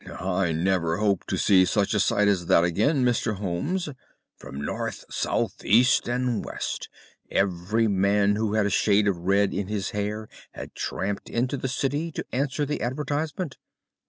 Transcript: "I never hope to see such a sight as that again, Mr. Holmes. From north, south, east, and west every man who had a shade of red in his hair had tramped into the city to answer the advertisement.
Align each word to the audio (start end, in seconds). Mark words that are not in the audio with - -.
"I 0.19 0.51
never 0.51 0.97
hope 0.97 1.27
to 1.27 1.37
see 1.37 1.63
such 1.63 1.93
a 1.93 1.99
sight 1.99 2.27
as 2.27 2.47
that 2.47 2.63
again, 2.63 3.05
Mr. 3.05 3.35
Holmes. 3.35 3.87
From 4.35 4.59
north, 4.59 5.05
south, 5.11 5.63
east, 5.63 6.07
and 6.09 6.43
west 6.43 6.89
every 7.29 7.87
man 7.87 8.35
who 8.35 8.55
had 8.55 8.65
a 8.65 8.71
shade 8.71 9.07
of 9.07 9.15
red 9.19 9.53
in 9.53 9.67
his 9.67 9.91
hair 9.91 10.27
had 10.53 10.73
tramped 10.73 11.29
into 11.29 11.55
the 11.55 11.67
city 11.67 12.11
to 12.13 12.25
answer 12.31 12.65
the 12.65 12.81
advertisement. 12.81 13.57